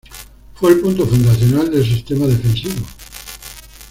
[0.55, 2.73] Fue el punto fundacional del sistema defensivo.